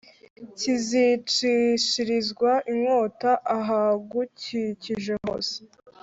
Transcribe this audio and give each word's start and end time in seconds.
kizicishirizwa 0.57 2.51
inkota 2.71 3.31
ahagukikije 3.57 5.13
hose 5.23 5.57